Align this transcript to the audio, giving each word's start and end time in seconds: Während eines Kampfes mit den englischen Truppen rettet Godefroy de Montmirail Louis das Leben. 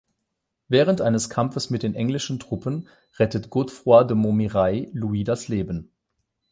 Während 0.67 0.99
eines 0.99 1.29
Kampfes 1.29 1.69
mit 1.69 1.83
den 1.83 1.93
englischen 1.93 2.39
Truppen 2.39 2.87
rettet 3.19 3.51
Godefroy 3.51 4.03
de 4.07 4.17
Montmirail 4.17 4.89
Louis 4.93 5.25
das 5.25 5.47
Leben. 5.47 5.91